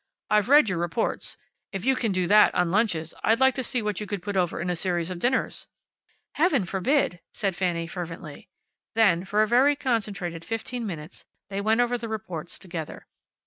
[0.31, 1.37] "I've read your reports.
[1.71, 4.35] If you can do that on lunches, I'd like to see what you could put
[4.35, 5.67] over in a series of dinners."
[6.33, 8.49] "Heaven forbid," said Fanny, fervently.
[8.95, 13.05] Then, for a very concentrated fifteen minutes they went over the reports together.